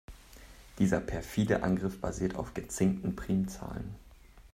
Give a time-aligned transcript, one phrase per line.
[0.79, 3.93] Dieser perfide Angriff basiert auf gezinkten Primzahlen.